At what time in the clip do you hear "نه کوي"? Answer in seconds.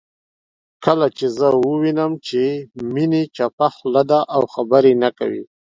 5.03-5.43